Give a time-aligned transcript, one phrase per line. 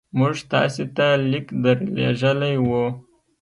[0.17, 2.85] موږ تاسي ته لیک درلېږلی وو.